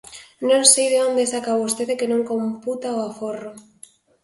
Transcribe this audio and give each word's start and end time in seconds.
Non 0.49 0.61
sei 0.71 0.87
de 0.93 0.99
onde 1.07 1.31
saca 1.33 1.59
vostede 1.63 1.97
que 1.99 2.09
non 2.11 2.27
computa 2.31 2.97
o 2.97 2.99
aforro. 3.09 3.51